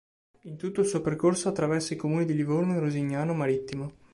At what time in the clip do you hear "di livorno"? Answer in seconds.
2.25-2.73